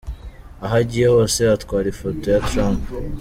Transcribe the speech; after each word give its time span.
Aho 0.63 0.75
agiye 0.81 1.07
hose 1.15 1.41
atwara 1.55 1.85
ifoto 1.93 2.25
ya 2.33 2.43
Trump. 2.49 2.81